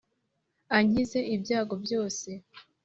ankize 0.77 1.19
ibyago 1.35 1.73
byose 1.83 2.29